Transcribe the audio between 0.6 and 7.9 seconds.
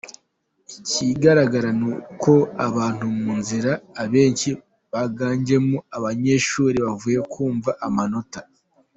Ikigaragara ni uko abantu mu nzira abenshi biganjemo abanyeshuri bavuye kumva